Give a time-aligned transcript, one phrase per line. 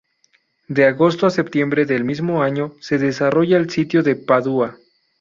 [0.67, 4.77] De agosto a septiembre del mismo año se desarrolla el sitio de Padua.